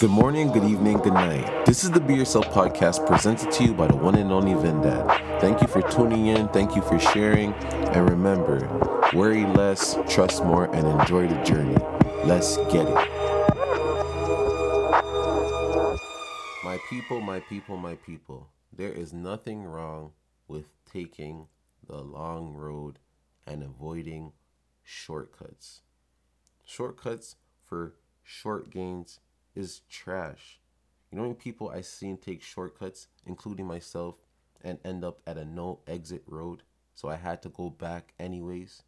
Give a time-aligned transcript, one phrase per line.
[0.00, 1.66] Good morning, good evening, good night.
[1.66, 4.80] This is the Be Yourself podcast presented to you by the one and only Vin
[4.80, 5.40] Dad.
[5.40, 8.60] Thank you for tuning in, thank you for sharing, and remember
[9.12, 11.76] worry less, trust more, and enjoy the journey.
[12.24, 12.94] Let's get it.
[16.62, 20.12] My people, my people, my people, there is nothing wrong
[20.46, 21.48] with taking
[21.88, 23.00] the long road
[23.44, 24.30] and avoiding
[24.84, 25.80] shortcuts.
[26.64, 27.34] Shortcuts
[27.66, 29.18] for short gains
[29.54, 30.60] is trash.
[31.10, 34.16] You know, people I seen take shortcuts, including myself,
[34.62, 36.62] and end up at a no exit road.
[36.94, 38.82] So I had to go back anyways.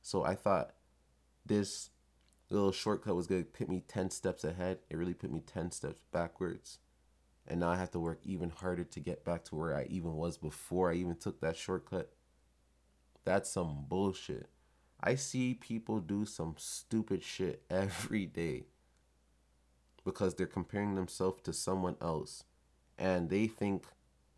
[0.00, 0.74] So I thought
[1.44, 1.90] this
[2.50, 4.78] little shortcut was gonna put me 10 steps ahead.
[4.88, 6.78] It really put me 10 steps backwards.
[7.46, 10.14] And now I have to work even harder to get back to where I even
[10.14, 12.12] was before I even took that shortcut.
[13.24, 14.48] That's some bullshit.
[15.00, 18.66] I see people do some stupid shit every day
[20.06, 22.44] because they're comparing themselves to someone else
[22.96, 23.84] and they think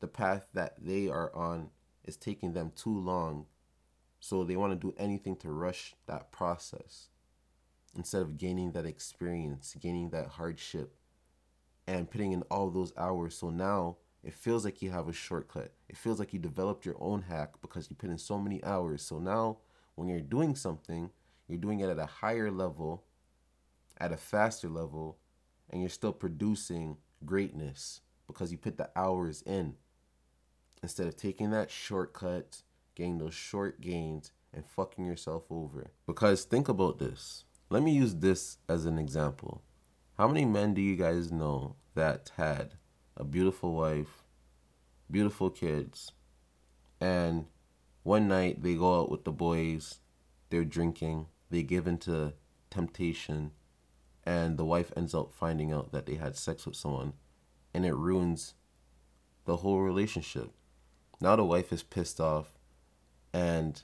[0.00, 1.70] the path that they are on
[2.04, 3.46] is taking them too long.
[4.20, 7.08] So they want to do anything to rush that process
[7.96, 10.96] instead of gaining that experience, gaining that hardship,
[11.86, 13.36] and putting in all those hours.
[13.36, 15.72] So now it feels like you have a shortcut.
[15.88, 19.02] It feels like you developed your own hack because you put in so many hours.
[19.02, 19.58] So now
[19.94, 21.10] when you're doing something,
[21.48, 23.04] you're doing it at a higher level,
[23.98, 25.18] at a faster level,
[25.72, 29.74] and you're still producing greatness because you put the hours in
[30.82, 32.62] instead of taking that shortcut,
[32.94, 35.90] getting those short gains, and fucking yourself over.
[36.06, 37.44] Because think about this.
[37.70, 39.62] Let me use this as an example.
[40.18, 42.74] How many men do you guys know that had
[43.16, 44.24] a beautiful wife,
[45.10, 46.12] beautiful kids,
[47.00, 47.46] and
[48.02, 50.00] one night they go out with the boys,
[50.50, 52.34] they're drinking, they give into
[52.70, 53.52] temptation,
[54.24, 57.14] and the wife ends up finding out that they had sex with someone
[57.74, 58.54] and it ruins
[59.44, 60.50] the whole relationship.
[61.20, 62.58] Now the wife is pissed off
[63.32, 63.82] and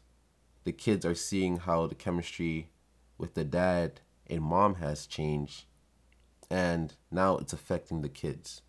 [0.64, 2.70] the kids are seeing how the chemistry
[3.16, 5.64] with the dad and mom has changed
[6.50, 8.62] and now it's affecting the kids.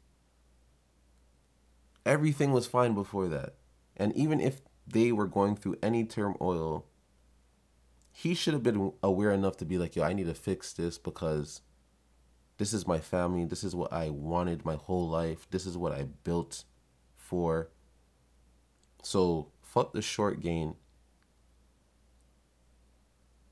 [2.06, 3.56] Everything was fine before that.
[3.96, 6.86] And even if they were going through any turmoil
[8.12, 10.98] he should have been aware enough to be like, yo, I need to fix this
[10.98, 11.62] because
[12.58, 13.46] this is my family.
[13.46, 15.48] This is what I wanted my whole life.
[15.50, 16.66] This is what I built
[17.16, 17.70] for.
[19.02, 20.76] So fuck the short gain.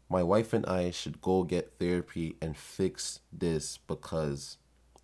[0.09, 4.57] My wife and I should go get therapy and fix this because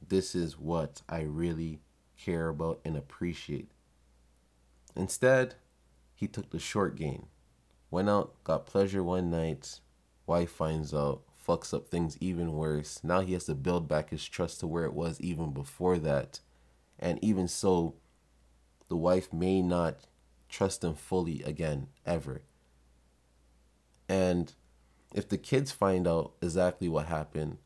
[0.05, 1.79] this is what I really
[2.17, 3.71] care about and appreciate.
[4.95, 5.55] Instead,
[6.13, 7.27] he took the short gain.
[7.93, 9.79] Went out, got pleasure one night.
[10.25, 12.99] Wife finds out, fucks up things even worse.
[13.03, 16.39] Now he has to build back his trust to where it was even before that.
[16.97, 17.93] And even so,
[18.89, 20.07] the wife may not
[20.49, 22.41] trust him fully again, ever.
[24.09, 24.51] And
[25.13, 27.59] if the kids find out exactly what happened,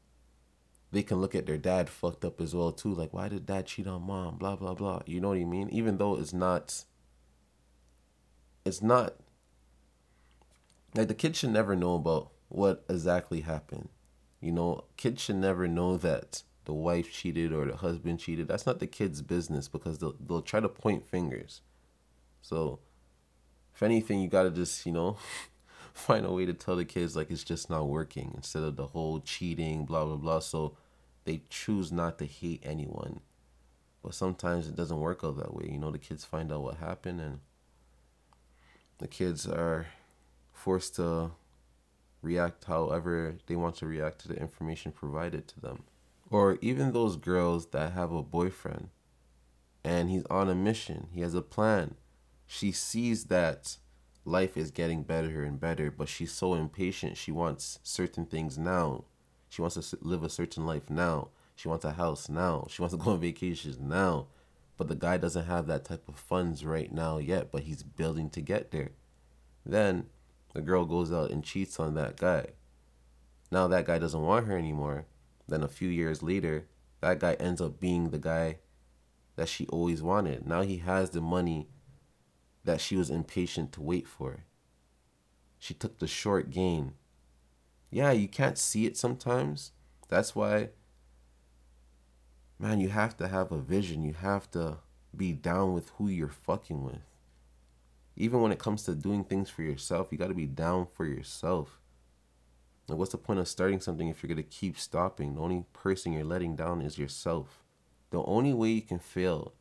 [0.92, 2.94] they can look at their dad fucked up as well too.
[2.94, 4.40] Like, why did dad cheat on mom?
[4.40, 5.04] Blah blah blah.
[5.06, 5.70] You know what I mean?
[5.70, 6.84] Even though it's not
[8.66, 9.14] it's not
[10.98, 13.90] like the kid should never know about what exactly happened.
[14.42, 18.48] You know, kids should never know that the wife cheated or the husband cheated.
[18.48, 21.62] That's not the kid's business because they'll they'll try to point fingers.
[22.42, 22.80] So,
[23.76, 25.18] if anything, you gotta just you know
[25.94, 28.88] find a way to tell the kids like it's just not working instead of the
[28.88, 30.40] whole cheating, blah blah blah.
[30.40, 30.78] So
[31.26, 33.22] they choose not to hate anyone.
[34.04, 35.68] But sometimes it doesn't work out that way.
[35.70, 37.40] You know, the kids find out what happened and
[39.00, 39.88] the kids are
[40.58, 41.32] forced to
[42.22, 45.84] react however they want to react to the information provided to them.
[46.30, 48.90] Or even those girls that have a boyfriend
[49.84, 51.96] and he's on a mission, he has a plan.
[52.46, 53.78] She sees that
[54.26, 57.18] life is getting better and better, but she's so impatient.
[57.18, 59.06] She wants certain things now.
[59.50, 61.30] She wants to live a certain life now.
[61.56, 62.68] She wants a house now.
[62.70, 64.28] She wants to go on vacations now.
[64.76, 68.30] But the guy doesn't have that type of funds right now yet, but he's building
[68.32, 68.92] to get there.
[69.66, 70.08] Then
[70.58, 72.48] the girl goes out and cheats on that guy.
[73.52, 75.06] Now that guy doesn't want her anymore.
[75.48, 76.66] Then a few years later,
[77.00, 78.58] that guy ends up being the guy
[79.36, 80.48] that she always wanted.
[80.48, 81.68] Now he has the money
[82.64, 84.46] that she was impatient to wait for.
[85.60, 86.94] She took the short gain.
[87.92, 89.74] Yeah, you can't see it sometimes.
[90.10, 90.70] That's why,
[92.58, 94.02] man, you have to have a vision.
[94.02, 94.80] You have to
[95.16, 97.17] be down with who you're fucking with
[98.18, 101.06] even when it comes to doing things for yourself, you got to be down for
[101.06, 101.80] yourself.
[102.88, 105.36] Like, what's the point of starting something if you're going to keep stopping?
[105.36, 107.64] The only person you're letting down is yourself.
[108.10, 109.54] The only way you can fail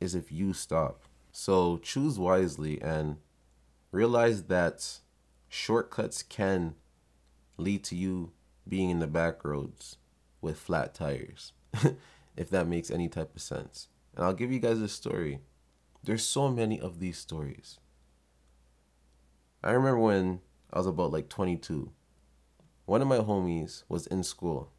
[0.00, 1.02] is if you stop.
[1.32, 3.16] So choose wisely and
[3.90, 4.98] realize that
[5.48, 6.74] shortcuts can
[7.56, 8.32] lead to you
[8.68, 9.96] being in the back roads
[10.40, 11.52] with flat tires,
[12.36, 13.88] if that makes any type of sense.
[14.14, 15.40] And I'll give you guys a story.
[16.04, 17.78] There's so many of these stories.
[19.62, 20.40] I remember when
[20.72, 21.92] I was about like 22.
[22.86, 24.72] One of my homies was in school.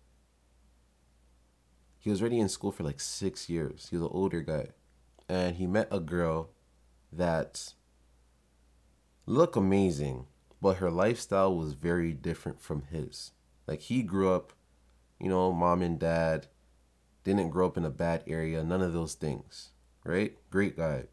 [1.97, 3.87] He was already in school for like six years.
[3.89, 4.71] He was an older guy.
[5.29, 6.49] And he met a girl
[7.13, 7.73] that
[9.25, 10.25] looked amazing,
[10.61, 13.31] but her lifestyle was very different from his.
[13.65, 14.51] Like he grew up,
[15.21, 16.47] you know, mom and dad,
[17.23, 19.69] didn't grow up in a bad area, none of those things,
[20.03, 20.37] right?
[20.49, 21.05] Great guy.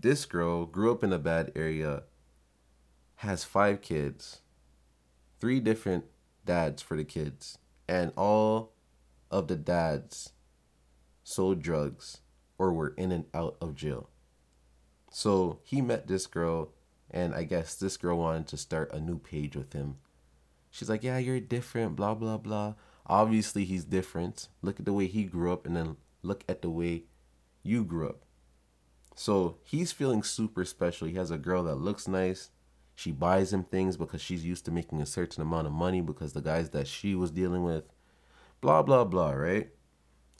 [0.00, 2.04] This girl grew up in a bad area,
[3.16, 4.42] has five kids,
[5.40, 6.04] three different
[6.44, 7.58] dads for the kids,
[7.88, 8.74] and all
[9.28, 10.34] of the dads
[11.24, 12.18] sold drugs
[12.58, 14.08] or were in and out of jail.
[15.10, 16.70] So he met this girl,
[17.10, 19.96] and I guess this girl wanted to start a new page with him.
[20.70, 22.74] She's like, Yeah, you're different, blah, blah, blah.
[23.06, 24.48] Obviously, he's different.
[24.62, 27.04] Look at the way he grew up, and then look at the way
[27.64, 28.24] you grew up.
[29.18, 31.08] So he's feeling super special.
[31.08, 32.50] He has a girl that looks nice.
[32.94, 36.34] She buys him things because she's used to making a certain amount of money because
[36.34, 37.82] the guys that she was dealing with,
[38.60, 39.70] blah, blah, blah, right?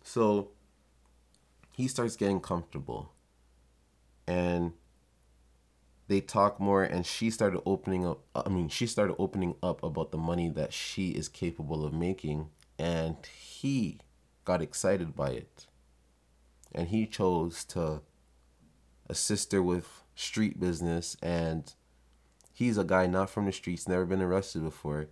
[0.05, 0.51] So
[1.73, 3.11] he starts getting comfortable
[4.29, 4.75] and
[6.07, 9.83] they talk more and she started opening up uh, i mean she started opening up
[9.83, 12.49] about the money that she is capable of making
[12.79, 13.99] and he
[14.45, 15.67] got excited by it
[16.75, 18.03] and he chose to
[19.09, 21.75] assist her with street business and
[22.53, 25.09] he's a guy not from the streets never been arrested before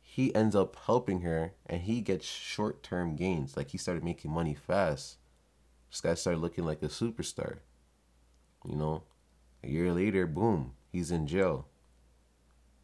[0.00, 4.54] he ends up helping her and he gets short-term gains like he started making money
[4.54, 5.16] fast
[5.90, 7.58] this guy started looking like a superstar
[8.64, 9.02] you know,
[9.62, 11.68] a year later, boom, he's in jail.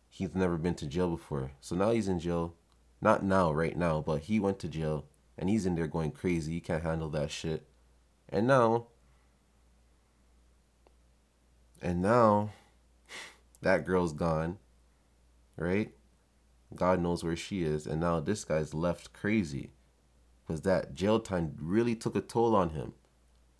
[0.08, 1.52] He's never been to jail before.
[1.60, 2.54] So now he's in jail.
[3.00, 5.06] Not now, right now, but he went to jail
[5.38, 6.52] and he's in there going crazy.
[6.52, 7.66] He can't handle that shit.
[8.28, 8.88] And now,
[11.82, 12.50] and now,
[13.62, 14.58] that girl's gone,
[15.56, 15.92] right?
[16.74, 17.86] God knows where she is.
[17.86, 19.70] And now this guy's left crazy
[20.46, 22.94] because that jail time really took a toll on him.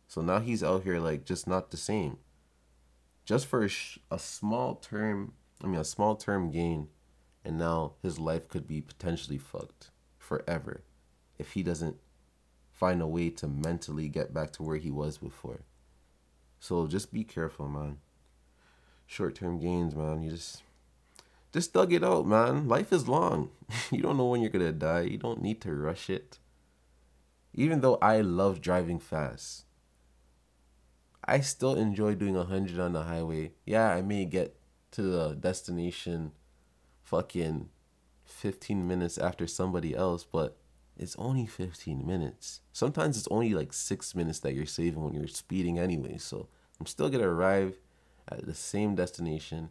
[0.07, 2.19] So now he's out here like just not the same.
[3.25, 6.89] Just for a, sh- a small term, I mean a small term gain,
[7.45, 10.83] and now his life could be potentially fucked forever
[11.39, 11.97] if he doesn't
[12.73, 15.61] find a way to mentally get back to where he was before.
[16.59, 17.99] So just be careful, man.
[19.11, 20.23] Short term gains, man.
[20.23, 20.63] You just
[21.53, 22.69] just thug it out, man.
[22.69, 23.51] Life is long.
[23.91, 25.01] you don't know when you're gonna die.
[25.01, 26.39] You don't need to rush it.
[27.53, 29.65] Even though I love driving fast,
[31.25, 33.51] I still enjoy doing 100 on the highway.
[33.67, 34.55] Yeah, I may get
[34.93, 36.31] to the destination
[37.03, 37.69] fucking
[38.27, 40.57] 15 minutes after somebody else, but
[40.97, 42.61] it's only 15 minutes.
[42.73, 46.17] Sometimes it's only like six minutes that you're saving when you're speeding anyway.
[46.19, 46.47] So
[46.79, 47.75] I'm still gonna arrive
[48.39, 49.71] at the same destination